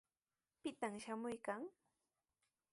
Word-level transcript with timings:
¿Pitaq 0.61 0.93
shamuykan? 1.03 1.61